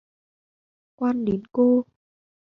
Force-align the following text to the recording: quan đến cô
quan 0.97 1.25
đến 1.25 1.43
cô 1.51 1.83